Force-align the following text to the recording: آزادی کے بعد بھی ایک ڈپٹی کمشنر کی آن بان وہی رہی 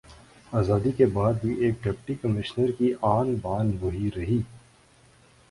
آزادی 0.51 0.91
کے 0.91 1.05
بعد 1.13 1.33
بھی 1.41 1.53
ایک 1.55 1.83
ڈپٹی 1.83 2.13
کمشنر 2.21 2.71
کی 2.77 2.91
آن 3.11 3.33
بان 3.41 3.71
وہی 3.81 4.09
رہی 4.15 4.41